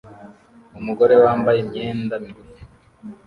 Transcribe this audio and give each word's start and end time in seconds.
Umugore 0.79 1.13
wambaye 1.23 1.57
imyenda 1.65 2.13
migufi 2.23 2.63